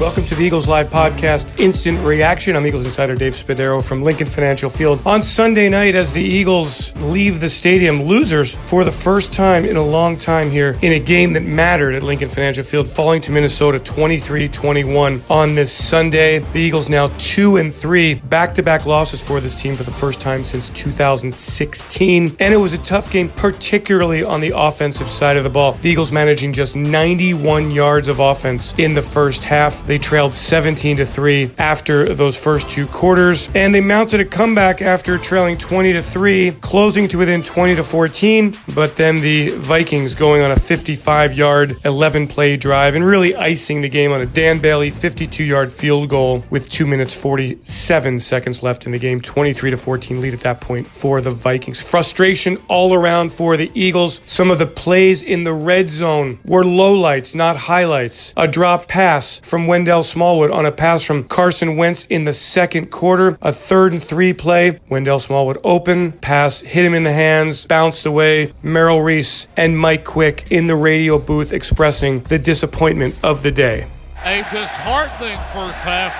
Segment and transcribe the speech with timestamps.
[0.00, 2.56] Welcome to the Eagles Live Podcast Instant Reaction.
[2.56, 5.00] I'm Eagles insider Dave Spadaro from Lincoln Financial Field.
[5.06, 9.76] On Sunday night, as the Eagles leave the stadium, losers for the first time in
[9.76, 13.30] a long time here in a game that mattered at Lincoln Financial Field, falling to
[13.30, 16.40] Minnesota 23 21 on this Sunday.
[16.40, 19.92] The Eagles now 2 and 3, back to back losses for this team for the
[19.92, 22.36] first time since 2016.
[22.40, 25.72] And it was a tough game, particularly on the offensive side of the ball.
[25.74, 29.83] The Eagles managing just 91 yards of offense in the first half.
[29.86, 34.80] They trailed 17 to 3 after those first two quarters, and they mounted a comeback
[34.80, 38.56] after trailing 20 to 3, closing to within 20 to 14.
[38.74, 43.82] But then the Vikings going on a 55 yard, 11 play drive and really icing
[43.82, 48.62] the game on a Dan Bailey 52 yard field goal with 2 minutes 47 seconds
[48.62, 49.20] left in the game.
[49.20, 51.82] 23 to 14 lead at that point for the Vikings.
[51.82, 54.22] Frustration all around for the Eagles.
[54.24, 58.32] Some of the plays in the red zone were lowlights, not highlights.
[58.36, 62.92] A drop pass from Wendell Smallwood on a pass from Carson Wentz in the second
[62.92, 63.36] quarter.
[63.42, 64.78] A third and three play.
[64.88, 68.52] Wendell Smallwood open, pass hit him in the hands, bounced away.
[68.62, 73.88] Merrill Reese and Mike Quick in the radio booth expressing the disappointment of the day.
[74.24, 76.14] A disheartening first half.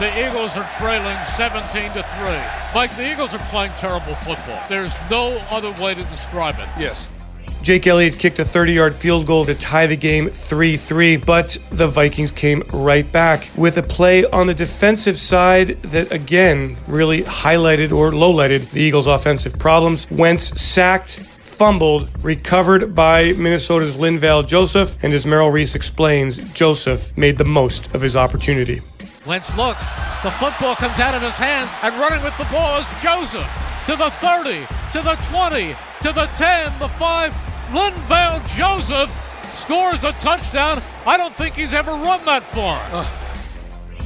[0.00, 2.74] The Eagles are trailing 17 to 3.
[2.74, 4.60] Mike, the Eagles are playing terrible football.
[4.68, 6.68] There's no other way to describe it.
[6.76, 7.08] Yes.
[7.66, 11.58] Jake Elliott kicked a 30 yard field goal to tie the game 3 3, but
[11.70, 17.24] the Vikings came right back with a play on the defensive side that again really
[17.24, 20.08] highlighted or lowlighted the Eagles' offensive problems.
[20.12, 27.36] Wentz sacked fumbled, recovered by Minnesota's Linval Joseph, and as Merrill Reese explains, Joseph made
[27.36, 28.80] the most of his opportunity.
[29.26, 29.84] Wentz looks.
[30.22, 33.50] The football comes out of his hands, and running with the ball is Joseph.
[33.86, 37.45] To the 30, to the 20, to the 10, the 5.
[37.70, 39.10] Linval Joseph
[39.54, 40.82] scores a touchdown.
[41.04, 42.80] I don't think he's ever run that far.
[42.92, 43.06] Uh.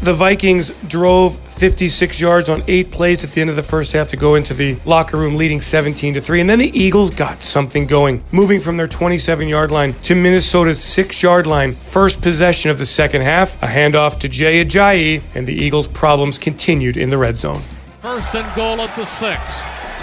[0.02, 4.08] The Vikings drove 56 yards on eight plays at the end of the first half
[4.08, 6.40] to go into the locker room leading 17 to 3.
[6.40, 10.82] And then the Eagles got something going, moving from their 27 yard line to Minnesota's
[10.82, 11.74] 6 yard line.
[11.74, 16.38] First possession of the second half, a handoff to Jay Ajayi, and the Eagles' problems
[16.38, 17.62] continued in the red zone.
[18.00, 19.38] First and goal at the 6.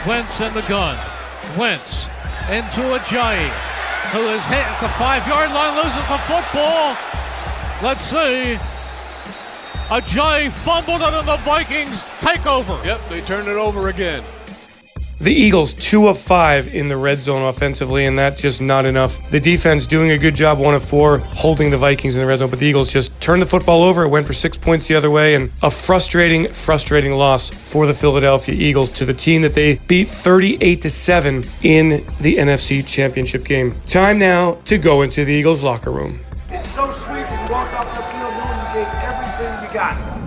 [0.05, 0.95] Wentz in the gun.
[1.57, 2.07] Wentz
[2.49, 3.49] into Ajayi,
[4.11, 6.95] who is hit at the five yard line, loses the football.
[7.83, 8.57] Let's see.
[9.89, 12.79] Ajayi fumbled it, and the Vikings take over.
[12.85, 14.23] Yep, they turned it over again.
[15.19, 19.17] The Eagles, two of five in the red zone offensively, and that's just not enough.
[19.31, 22.38] The defense doing a good job, one of four, holding the Vikings in the red
[22.38, 24.03] zone, but the Eagles just turned the football over.
[24.03, 27.95] It went for six points the other way, and a frustrating, frustrating loss for the
[27.95, 33.44] Philadelphia Eagles to the team that they beat 38 to 7 in the NFC Championship
[33.44, 33.73] game.
[33.88, 36.19] Time now to go into the Eagles locker room.
[36.51, 40.26] It's so sweet to walk off the field knowing you gave everything you got.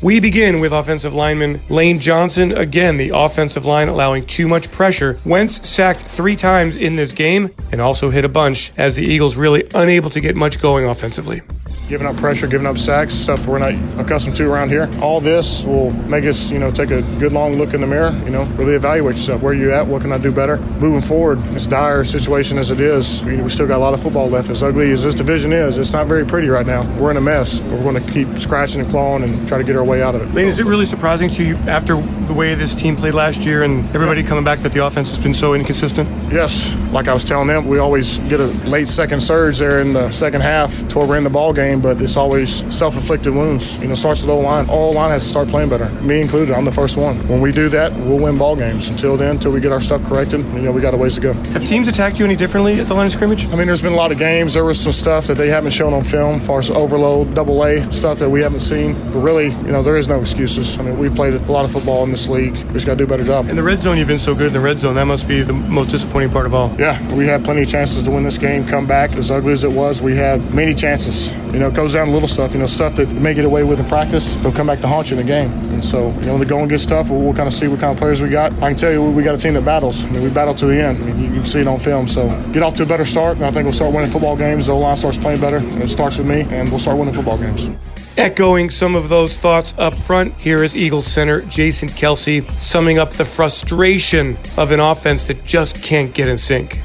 [0.00, 2.52] We begin with offensive lineman Lane Johnson.
[2.52, 5.18] Again, the offensive line allowing too much pressure.
[5.24, 9.34] Wentz sacked three times in this game and also hit a bunch as the Eagles
[9.34, 11.42] really unable to get much going offensively
[11.88, 14.88] giving up pressure, giving up sacks, stuff we're not accustomed to around here.
[15.00, 18.10] All this will make us, you know, take a good long look in the mirror,
[18.24, 19.42] you know, really evaluate yourself.
[19.42, 19.86] Where you at?
[19.86, 20.58] What can I do better?
[20.78, 24.02] Moving forward, this dire situation as it is, we, we still got a lot of
[24.02, 24.50] football left.
[24.50, 26.82] As ugly as this division is, it's not very pretty right now.
[26.98, 27.60] We're in a mess.
[27.60, 30.22] We're going to keep scratching and clawing and try to get our way out of
[30.22, 30.34] it.
[30.34, 33.62] Lane, is it really surprising to you after the way this team played last year
[33.62, 36.08] and everybody coming back that the offense has been so inconsistent?
[36.30, 36.76] Yes.
[36.92, 40.10] Like I was telling them, we always get a late second surge there in the
[40.10, 43.78] second half to where we're in the ball game, but it's always self-inflicted wounds.
[43.78, 44.68] You know, starts with O line.
[44.68, 45.88] O line has to start playing better.
[46.02, 46.54] Me included.
[46.54, 47.16] I'm the first one.
[47.28, 48.88] When we do that, we'll win ball games.
[48.88, 51.20] Until then, until we get our stuff corrected, you know, we got a ways to
[51.20, 51.32] go.
[51.32, 53.46] Have teams attacked you any differently at the line of scrimmage?
[53.46, 54.54] I mean, there's been a lot of games.
[54.54, 57.64] There was some stuff that they haven't shown on film, as far as overload, double
[57.64, 58.94] A stuff that we haven't seen.
[59.12, 60.78] But really, you know, there is no excuses.
[60.78, 62.54] I mean, we played a lot of football in this league.
[62.54, 63.48] We just got to do a better job.
[63.48, 64.94] In the red zone, you've been so good in the red zone.
[64.94, 66.74] That must be the most disappointing part of all.
[66.78, 69.12] Yeah, we had plenty of chances to win this game, come back.
[69.12, 71.36] As ugly as it was, we had many chances.
[71.52, 72.52] You know, it goes down to little stuff.
[72.52, 75.10] You know, stuff that may get away with in practice, they'll come back to haunt
[75.10, 75.50] you in the game.
[75.72, 77.80] And so, you know, when the going gets tough, we'll, we'll kind of see what
[77.80, 78.52] kind of players we got.
[78.54, 80.04] I can tell you, we got a team that battles.
[80.04, 81.02] I mean, we battle to the end.
[81.02, 82.06] I mean, you can see it on film.
[82.06, 84.66] So get off to a better start, and I think we'll start winning football games.
[84.66, 85.58] The line starts playing better.
[85.82, 87.70] It starts with me, and we'll start winning football games.
[88.18, 93.12] Echoing some of those thoughts up front, here is Eagles center Jason Kelce summing up
[93.12, 96.80] the frustration of an offense that just can't get in sync.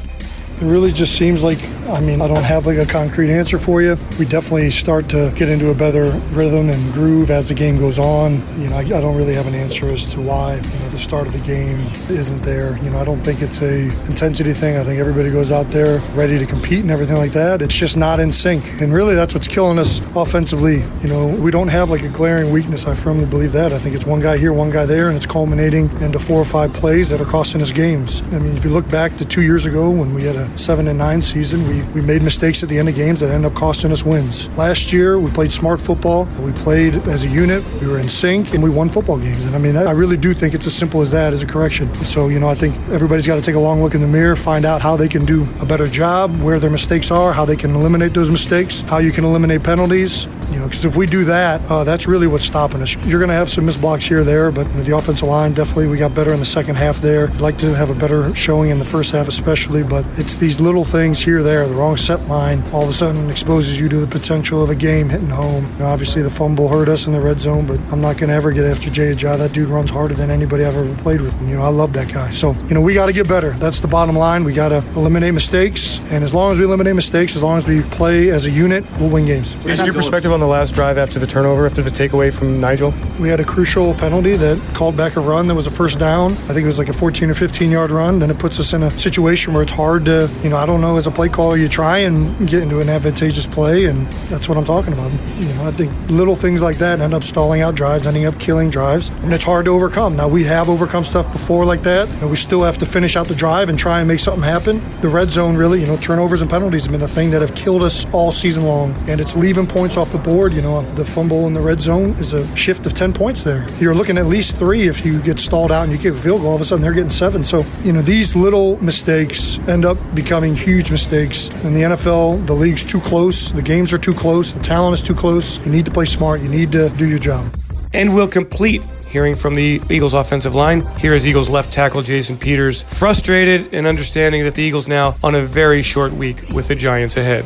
[0.63, 3.81] It really just seems like, I mean, I don't have like a concrete answer for
[3.81, 3.97] you.
[4.17, 7.99] We definitely start to get into a better rhythm and groove as the game goes
[7.99, 8.35] on.
[8.61, 10.99] You know, I, I don't really have an answer as to why, you know, the
[10.99, 12.77] start of the game isn't there.
[12.77, 14.77] You know, I don't think it's a intensity thing.
[14.77, 17.61] I think everybody goes out there ready to compete and everything like that.
[17.61, 18.63] It's just not in sync.
[18.81, 20.81] And really that's what's killing us offensively.
[21.01, 22.87] You know, we don't have like a glaring weakness.
[22.87, 23.73] I firmly believe that.
[23.73, 26.45] I think it's one guy here, one guy there, and it's culminating into four or
[26.45, 28.21] five plays that are costing us games.
[28.31, 30.87] I mean, if you look back to two years ago when we had a seven
[30.87, 33.57] and nine season, we, we made mistakes at the end of games that ended up
[33.57, 34.49] costing us wins.
[34.57, 36.25] Last year, we played smart football.
[36.39, 37.63] We played as a unit.
[37.81, 39.45] We were in sync, and we won football games.
[39.45, 41.93] And I mean, I really do think it's as simple as that as a correction.
[42.05, 44.35] So, you know, I think everybody's got to take a long look in the mirror,
[44.35, 47.55] find out how they can do a better job, where their mistakes are, how they
[47.55, 50.27] can eliminate those mistakes, how you can eliminate penalties.
[50.53, 52.93] You know, because if we do that, uh, that's really what's stopping us.
[52.93, 55.97] You're going to have some missed blocks here there, but the offensive line definitely we
[55.97, 57.27] got better in the second half there.
[57.29, 60.61] I'd like to have a better showing in the first half, especially, but it's these
[60.61, 61.67] little things here there.
[61.67, 64.75] The wrong set line all of a sudden exposes you to the potential of a
[64.75, 65.63] game hitting home.
[65.73, 68.29] You know, obviously, the fumble hurt us in the red zone, but I'm not going
[68.29, 69.39] to ever get after Jay Ajayi.
[69.39, 71.33] That dude runs harder than anybody I've ever played with.
[71.41, 72.29] You know, I love that guy.
[72.29, 73.51] So, you know, we got to get better.
[73.51, 74.43] That's the bottom line.
[74.43, 77.67] We got to eliminate mistakes, and as long as we eliminate mistakes, as long as
[77.67, 79.55] we play as a unit, we'll win games.
[79.65, 82.93] Is your perspective on the last drive after the turnover, after the takeaway from Nigel?
[83.17, 86.33] We had a crucial penalty that called back a run that was a first down.
[86.33, 88.19] I think it was like a 14 or 15 yard run.
[88.19, 90.81] Then it puts us in a situation where it's hard to, you know, I don't
[90.81, 94.49] know, as a play caller, you try and get into an advantageous play, and that's
[94.49, 95.11] what I'm talking about.
[95.39, 98.37] You know, I think little things like that end up stalling out drives, ending up
[98.37, 100.17] killing drives, and it's hard to overcome.
[100.17, 103.27] Now, we have overcome stuff before like that, and we still have to finish out
[103.27, 104.83] the drive and try and make something happen.
[104.99, 107.55] The red zone, really, you know, turnovers and penalties have been the thing that have
[107.55, 110.53] killed us all season long, and it's leaving points off the board.
[110.53, 113.67] You know, the fumble in the red zone is a shift of 10 points there.
[113.79, 116.41] You're looking at least three if you get stalled out and you kick a field
[116.41, 117.43] goal, all of a sudden they're getting seven.
[117.43, 121.49] So, you know, these little mistakes end up becoming huge mistakes.
[121.63, 125.01] In the NFL, the league's too close, the games are too close, the talent is
[125.01, 125.63] too close.
[125.65, 127.53] You need to play smart, you need to do your job.
[127.93, 128.81] And we'll complete
[129.13, 130.81] hearing from the Eagles offensive line.
[130.97, 135.35] Here is Eagles left tackle Jason Peters, frustrated and understanding that the Eagles now on
[135.35, 137.45] a very short week with the Giants ahead.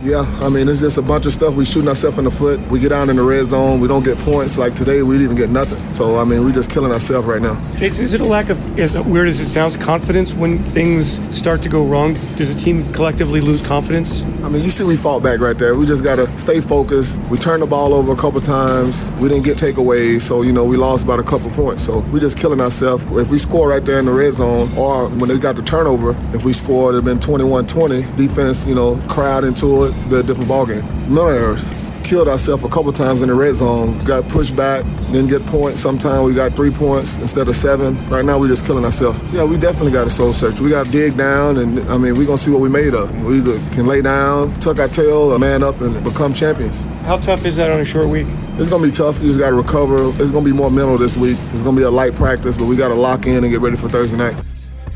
[0.00, 1.54] Yeah, I mean, it's just a bunch of stuff.
[1.54, 2.60] We shooting ourselves in the foot.
[2.70, 3.80] We get down in the red zone.
[3.80, 4.56] We don't get points.
[4.56, 5.92] Like today, we didn't even get nothing.
[5.92, 7.58] So, I mean, we just killing ourselves right now.
[7.76, 11.62] Jason, is it a lack of, as weird as it sounds, confidence when things start
[11.62, 12.14] to go wrong?
[12.36, 14.22] Does the team collectively lose confidence?
[14.44, 15.74] I mean, you see we fought back right there.
[15.74, 17.20] We just got to stay focused.
[17.22, 19.10] We turned the ball over a couple times.
[19.20, 20.20] We didn't get takeaways.
[20.20, 21.84] So, you know, we lost about a couple points.
[21.84, 23.04] So, we just killing ourselves.
[23.16, 26.14] If we score right there in the red zone or when they got the turnover,
[26.32, 28.16] if we scored, it would have been 21-20.
[28.16, 30.84] Defense, you know, crowd into it be a different ballgame.
[31.08, 31.72] No errors.
[32.04, 33.98] Killed ourselves a couple times in the red zone.
[34.04, 34.82] Got pushed back,
[35.12, 35.80] didn't get points.
[35.80, 37.98] Sometimes we got three points instead of seven.
[38.06, 39.22] Right now, we're just killing ourselves.
[39.30, 40.58] Yeah, we definitely got a soul search.
[40.58, 42.94] We got to dig down, and I mean, we're going to see what we made
[42.94, 43.12] of.
[43.24, 46.80] We either can lay down, tuck our tail, or man up and become champions.
[47.04, 48.26] How tough is that on a short week?
[48.56, 49.20] It's going to be tough.
[49.20, 50.08] You just got to recover.
[50.22, 51.36] It's going to be more mental this week.
[51.52, 53.60] It's going to be a light practice, but we got to lock in and get
[53.60, 54.36] ready for Thursday night.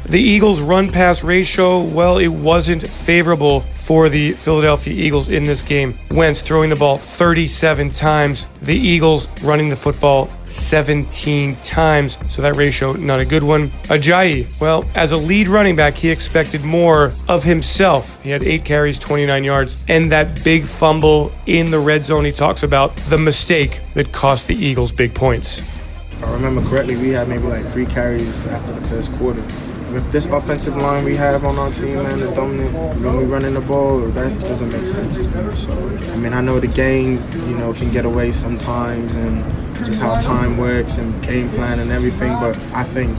[0.06, 5.62] The Eagles' run pass ratio, well, it wasn't favorable for the Philadelphia Eagles in this
[5.62, 5.96] game.
[6.10, 12.18] Wentz throwing the ball 37 times, the Eagles running the football 17 times.
[12.28, 13.70] So that ratio, not a good one.
[13.84, 18.20] Ajayi, well, as a lead running back, he expected more of himself.
[18.24, 22.24] He had eight carries, 29 yards, and that big fumble in the red zone.
[22.24, 25.62] He talks about the mistake that cost the Eagles big points.
[26.10, 29.44] If I remember correctly, we had maybe like three carries after the first quarter
[29.92, 32.72] with this offensive line we have on our team and the dominant
[33.02, 35.54] when we running the ball, that doesn't make sense to me.
[35.54, 35.72] So
[36.12, 39.44] I mean, I know the game, you know, can get away sometimes and
[39.84, 43.16] just how time works and game plan and everything, but I think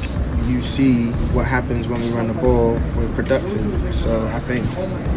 [0.47, 3.93] you see what happens when we run the ball, we're productive.
[3.93, 4.65] So I think,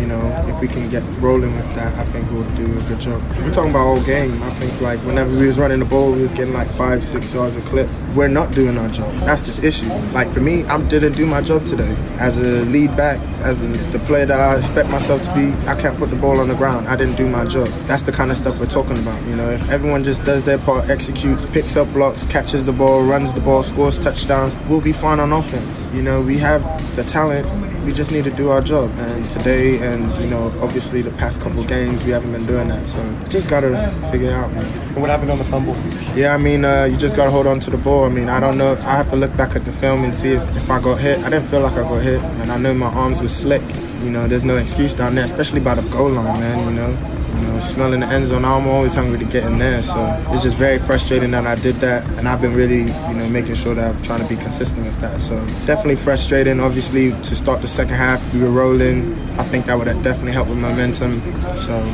[0.01, 3.01] you know, if we can get rolling with that, I think we'll do a good
[3.01, 3.23] job.
[3.33, 4.43] I'm talking about all game.
[4.43, 7.33] I think like whenever we was running the ball, we was getting like five, six
[7.35, 7.89] yards a clip.
[8.15, 9.15] We're not doing our job.
[9.21, 9.89] That's the issue.
[10.13, 11.97] Like for me, I didn't do my job today.
[12.19, 15.81] As a lead back, as a, the player that I expect myself to be, I
[15.81, 16.89] can't put the ball on the ground.
[16.89, 17.69] I didn't do my job.
[17.87, 19.23] That's the kind of stuff we're talking about.
[19.27, 23.03] You know, if everyone just does their part, executes, picks up blocks, catches the ball,
[23.03, 25.87] runs the ball, scores touchdowns, we'll be fine on offense.
[25.93, 26.63] You know, we have
[26.97, 27.47] the talent.
[27.85, 28.91] We just need to do our job.
[28.99, 32.87] And today, and you know, obviously the past couple games, we haven't been doing that.
[32.87, 33.71] So just gotta
[34.11, 34.65] figure it out, man.
[34.65, 35.77] And what happened on the fumble?
[36.15, 38.05] Yeah, I mean, uh, you just gotta hold on to the ball.
[38.05, 38.73] I mean, I don't know.
[38.73, 41.19] I have to look back at the film and see if, if I got hit.
[41.21, 43.63] I didn't feel like I got hit, and I know my arms were slick.
[44.03, 46.69] You know, there's no excuse down there, especially by the goal line, man.
[46.69, 49.83] You know, You know, smelling the end zone, I'm always hungry to get in there.
[49.83, 53.29] So it's just very frustrating that I did that, and I've been really, you know,
[53.29, 55.21] making sure that I'm trying to be consistent with that.
[55.21, 56.61] So definitely frustrating.
[56.61, 59.15] Obviously, to start the second half, we were rolling.
[59.39, 61.21] I think that would have definitely help with momentum.
[61.57, 61.85] So,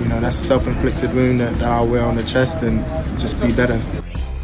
[0.00, 2.84] you know, that's a self-inflicted wound that, that I'll wear on the chest and
[3.18, 3.82] just be better.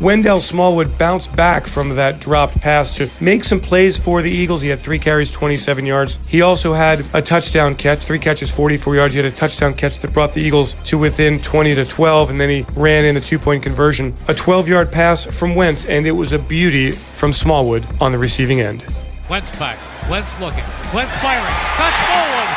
[0.00, 4.62] Wendell Smallwood bounced back from that dropped pass to make some plays for the Eagles.
[4.62, 6.18] He had three carries, 27 yards.
[6.26, 9.12] He also had a touchdown catch, three catches, 44 yards.
[9.12, 12.40] He had a touchdown catch that brought the Eagles to within 20 to 12, and
[12.40, 14.16] then he ran in the two point conversion.
[14.26, 18.18] A 12 yard pass from Wentz, and it was a beauty from Smallwood on the
[18.18, 18.86] receiving end.
[19.28, 19.78] Wentz back.
[20.08, 20.64] Wentz looking.
[20.94, 21.54] Wentz firing.
[21.76, 22.48] That's Smallwood.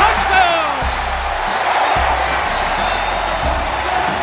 [0.00, 0.72] Touchdown!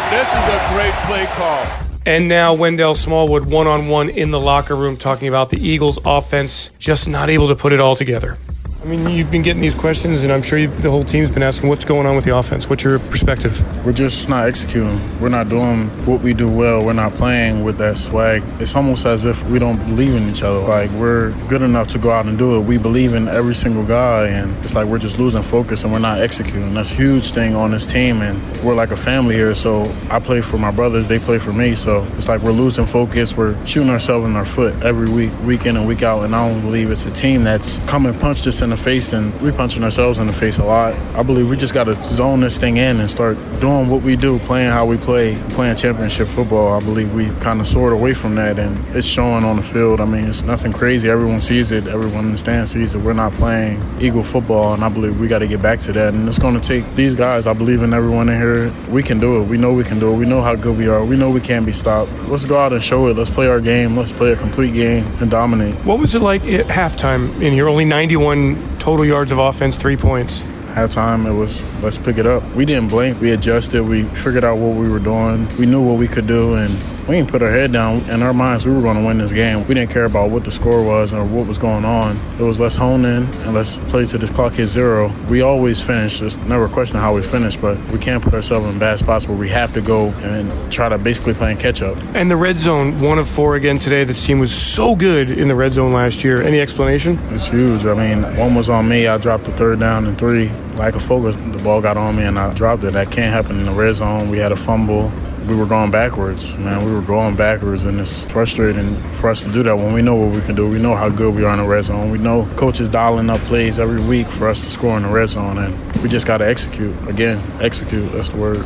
[0.10, 1.88] This is a great play call.
[2.06, 6.00] And now Wendell Smallwood one on one in the locker room talking about the Eagles
[6.06, 8.38] offense just not able to put it all together.
[8.81, 11.43] I mean, you've been getting these questions, and I'm sure you, the whole team's been
[11.43, 12.69] asking what's going on with the offense.
[12.69, 13.62] What's your perspective?
[13.86, 15.01] We're just not executing.
[15.19, 16.86] We're not doing what we do well.
[16.86, 18.41] We're not playing with that swag.
[18.62, 20.62] It's almost as if we don't believe in each other.
[20.62, 22.62] Like, we're good enough to go out and do it.
[22.62, 26.00] We believe in every single guy, and it's like we're just losing focus and we're
[26.00, 26.74] not executing.
[26.74, 29.53] That's a huge thing on this team, and we're like a family here.
[29.55, 31.75] So I play for my brothers, they play for me.
[31.75, 33.36] So it's like we're losing focus.
[33.36, 36.48] We're shooting ourselves in our foot every week, week in and week out, and I
[36.48, 39.51] don't believe it's a team that's come and punched us in the face, and we
[39.51, 40.93] punching ourselves in the face a lot.
[41.15, 44.15] I believe we just got to zone this thing in and start doing what we
[44.15, 46.73] do, playing how we play, playing championship football.
[46.73, 50.01] I believe we kind of soared away from that, and it's showing on the field.
[50.01, 51.09] I mean, it's nothing crazy.
[51.09, 51.88] Everyone sees it.
[51.88, 53.01] Everyone in the stand sees it.
[53.01, 56.13] We're not playing Eagle football, and I believe we got to get back to that.
[56.13, 57.47] And it's going to take these guys.
[57.47, 58.73] I believe in everyone in here.
[58.89, 59.47] We can do it.
[59.47, 60.17] We know we can do it.
[60.17, 61.03] We know how good we are.
[61.03, 62.11] We know we can't be stopped.
[62.27, 63.17] Let's go out and show it.
[63.17, 63.95] Let's play our game.
[63.97, 65.75] Let's play a complete game and dominate.
[65.85, 67.67] What was it like at halftime in here?
[67.67, 70.42] Only 91 total yards of offense, three points.
[70.74, 72.44] Halftime, it was let's pick it up.
[72.54, 73.20] We didn't blink.
[73.20, 73.84] We adjusted.
[73.84, 75.48] We figured out what we were doing.
[75.58, 76.72] We knew what we could do, and
[77.10, 78.08] we didn't put our head down.
[78.08, 79.68] In our minds, we were going to win this game.
[79.68, 82.18] We didn't care about what the score was or what was going on.
[82.39, 85.12] It was let's hone in and let's play to this clock hit zero.
[85.28, 86.22] We always finish.
[86.22, 89.00] It's never a question of how we finish, but we can't put ourselves in bad
[89.00, 91.98] spots where we have to go and try to basically play and catch up.
[92.13, 94.04] And the red zone, one of four again today.
[94.04, 96.44] This team was so good in the red zone last year.
[96.44, 97.18] Any explanation?
[97.32, 97.88] It's huge.
[97.88, 99.08] I mean, one was on me.
[99.08, 100.50] I dropped the third down and three.
[100.75, 101.36] Lack of focus.
[101.38, 102.94] The ball got on me and I dropped it.
[102.94, 104.30] That can't happen in the red zone.
[104.30, 105.12] We had a fumble
[105.50, 106.86] we were going backwards, man.
[106.86, 110.13] We were going backwards, and it's frustrating for us to do that when we know
[110.13, 110.70] what we can do.
[110.70, 112.12] We know how good we are in the red zone.
[112.12, 115.29] We know coaches dialing up plays every week for us to score in the red
[115.29, 116.96] zone, and we just got to execute.
[117.08, 118.12] Again, execute.
[118.12, 118.63] That's the word.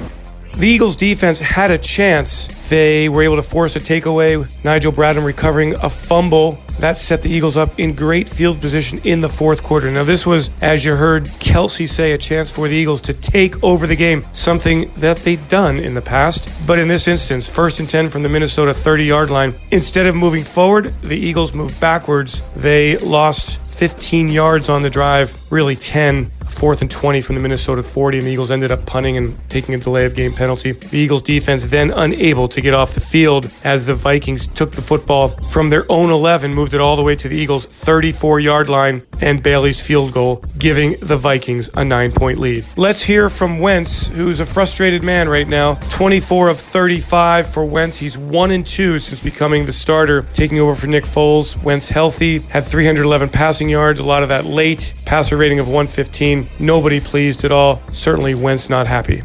[0.57, 2.49] The Eagles defense had a chance.
[2.69, 4.47] They were able to force a takeaway.
[4.63, 6.59] Nigel Bradham recovering a fumble.
[6.79, 9.89] That set the Eagles up in great field position in the fourth quarter.
[9.91, 13.63] Now, this was, as you heard Kelce say, a chance for the Eagles to take
[13.63, 16.49] over the game, something that they'd done in the past.
[16.65, 19.55] But in this instance, first and 10 from the Minnesota 30 yard line.
[19.71, 22.41] Instead of moving forward, the Eagles moved backwards.
[22.55, 27.83] They lost 15 yards on the drive, really 10 fourth and 20 from the Minnesota
[27.83, 30.71] 40, and the Eagles ended up punting and taking a delay of game penalty.
[30.71, 34.81] The Eagles defense then unable to get off the field as the Vikings took the
[34.81, 38.69] football from their own 11, moved it all the way to the Eagles' 34 yard
[38.69, 42.65] line, and Bailey's field goal, giving the Vikings a nine point lead.
[42.75, 45.75] Let's hear from Wentz, who's a frustrated man right now.
[45.89, 47.97] 24 of 35 for Wentz.
[47.97, 51.61] He's 1 and 2 since becoming the starter, taking over for Nick Foles.
[51.63, 56.47] Wentz healthy, had 311 passing yards, a lot of that late, passer rating of 115.
[56.59, 57.81] Nobody pleased at all.
[57.91, 59.23] Certainly Wentz not happy.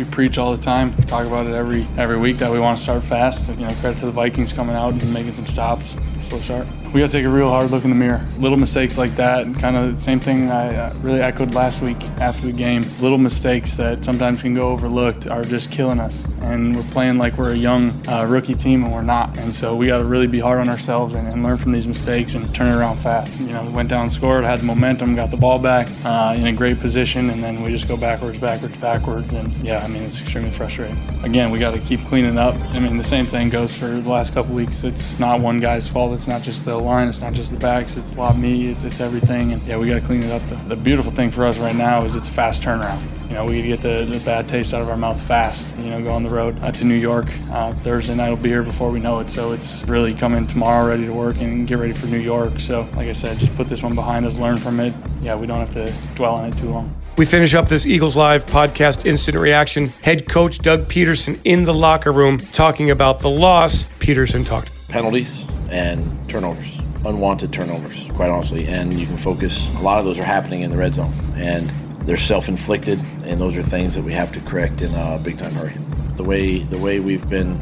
[0.00, 0.96] We preach all the time.
[0.96, 3.50] We talk about it every every week that we want to start fast.
[3.50, 6.66] And, you know, credit to the Vikings coming out and making some stops, slow start.
[6.92, 8.26] We got to take a real hard look in the mirror.
[8.38, 12.02] Little mistakes like that, and kind of the same thing I really echoed last week
[12.18, 12.84] after the game.
[12.98, 16.24] Little mistakes that sometimes can go overlooked are just killing us.
[16.40, 19.38] And we're playing like we're a young uh, rookie team, and we're not.
[19.38, 21.86] And so we got to really be hard on ourselves and, and, learn from these
[21.86, 23.32] mistakes and turn it around fast.
[23.38, 26.48] You know, we went down, scored, had the momentum, got the ball back uh, in
[26.48, 29.32] a great position, and then we just go backwards, backwards, backwards.
[29.32, 30.96] And yeah, mean, it's extremely frustrating.
[31.22, 32.54] Again, we got to keep cleaning up.
[32.72, 34.84] I mean, the same thing goes for the last couple weeks.
[34.84, 36.12] It's not one guy's fault.
[36.12, 37.08] It's not just the line.
[37.08, 37.96] It's not just the backs.
[37.96, 38.68] It's a lot me.
[38.68, 39.52] It's, it's everything.
[39.52, 40.46] And yeah, we got to clean it up.
[40.48, 43.02] The, the, beautiful thing for us right now is it's a fast turnaround.
[43.28, 45.76] You know, we get the, the bad taste out of our mouth fast.
[45.76, 47.26] You know, go on the road uh, to New York.
[47.50, 49.30] Uh, Thursday night will be here before we know it.
[49.30, 52.58] So it's really coming tomorrow ready to work and get ready for New York.
[52.60, 54.94] So, like I said, just put this one behind us, learn from it.
[55.20, 56.99] Yeah, we don't have to dwell on it too long.
[57.16, 59.88] We finish up this Eagles Live podcast instant reaction.
[60.02, 63.84] Head coach Doug Pederson in the locker room talking about the loss.
[63.98, 64.70] Pederson talked.
[64.88, 68.66] Penalties and turnovers, unwanted turnovers, quite honestly.
[68.66, 71.12] And you can focus, a lot of those are happening in the red zone.
[71.34, 71.68] And
[72.06, 75.52] they're self-inflicted, and those are things that we have to correct in uh, a big-time
[75.52, 75.74] hurry.
[76.16, 77.60] The way the way we've been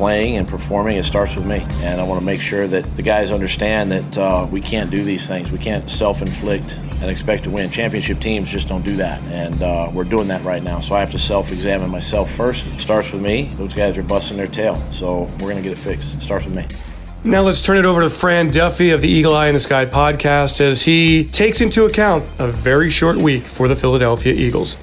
[0.00, 1.58] playing and performing, it starts with me.
[1.82, 5.04] And I want to make sure that the guys understand that uh, we can't do
[5.04, 5.52] these things.
[5.52, 7.68] We can't self inflict and expect to win.
[7.68, 9.20] Championship teams just don't do that.
[9.24, 10.80] And uh, we're doing that right now.
[10.80, 12.66] So I have to self examine myself first.
[12.68, 13.50] It starts with me.
[13.56, 14.82] Those guys are busting their tail.
[14.90, 16.14] So we're going to get it fixed.
[16.14, 16.64] It starts with me.
[17.22, 19.84] Now let's turn it over to Fran Duffy of the Eagle Eye in the Sky
[19.84, 24.78] podcast as he takes into account a very short week for the Philadelphia Eagles.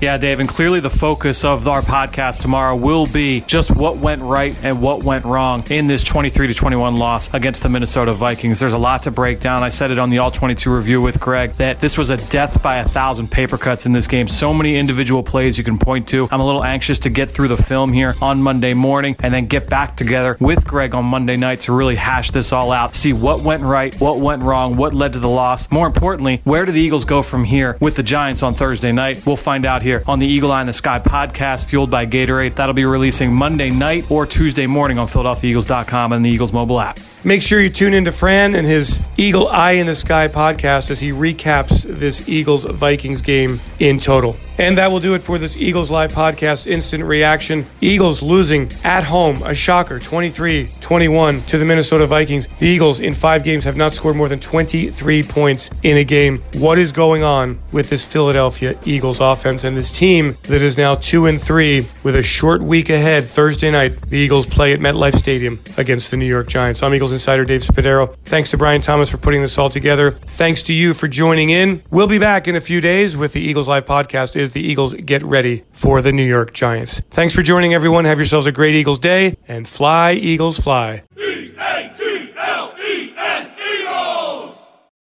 [0.00, 4.20] Yeah, Dave, and clearly the focus of our podcast tomorrow will be just what went
[4.20, 8.60] right and what went wrong in this 23 to 21 loss against the Minnesota Vikings.
[8.60, 9.62] There's a lot to break down.
[9.62, 12.62] I said it on the All 22 review with Greg that this was a death
[12.62, 14.28] by a thousand paper cuts in this game.
[14.28, 16.28] So many individual plays you can point to.
[16.30, 19.46] I'm a little anxious to get through the film here on Monday morning and then
[19.46, 23.14] get back together with Greg on Monday night to really hash this all out, see
[23.14, 25.70] what went right, what went wrong, what led to the loss.
[25.70, 29.24] More importantly, where do the Eagles go from here with the Giants on Thursday night?
[29.24, 32.56] We'll find out here on the Eagle Eye in the Sky podcast, fueled by Gatorade.
[32.56, 36.98] That'll be releasing Monday night or Tuesday morning on PhiladelphiaEagles.com and the Eagles mobile app.
[37.26, 40.90] Make sure you tune in to Fran and his Eagle Eye in the Sky podcast
[40.90, 44.36] as he recaps this Eagles Vikings game in total.
[44.56, 47.66] And that will do it for this Eagles Live podcast instant reaction.
[47.80, 52.46] Eagles losing at home, a shocker, 23 21 to the Minnesota Vikings.
[52.58, 56.42] The Eagles in five games have not scored more than 23 points in a game.
[56.52, 60.94] What is going on with this Philadelphia Eagles offense and this team that is now
[60.94, 64.02] 2 and 3 with a short week ahead Thursday night?
[64.02, 66.82] The Eagles play at MetLife Stadium against the New York Giants.
[66.82, 68.14] I'm Eagles insider Dave Spadaro.
[68.24, 70.10] Thanks to Brian Thomas for putting this all together.
[70.10, 71.82] Thanks to you for joining in.
[71.90, 74.92] We'll be back in a few days with the Eagles Live podcast as the Eagles
[74.92, 77.00] get ready for the New York Giants.
[77.10, 78.04] Thanks for joining everyone.
[78.04, 81.00] Have yourselves a great Eagles day and fly Eagles fly.
[81.16, 82.33] E-A-G-